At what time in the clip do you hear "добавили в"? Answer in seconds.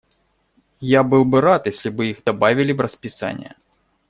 2.23-2.81